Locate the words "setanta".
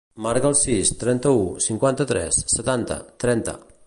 2.55-2.99